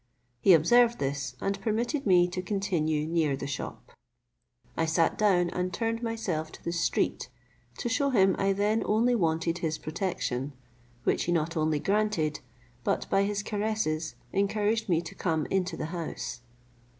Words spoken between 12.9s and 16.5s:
by his caresses encouraged me to come into the house.